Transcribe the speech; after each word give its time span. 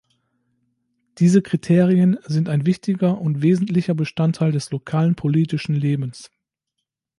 Diese 1.19 1.43
Kriterien 1.43 2.17
sind 2.23 2.49
ein 2.49 2.65
wichtiger 2.65 3.21
und 3.21 3.43
wesentlicher 3.43 3.93
Bestandteil 3.93 4.51
des 4.51 4.71
lokalen 4.71 5.13
politischen 5.13 5.75
Lebens. 5.75 6.31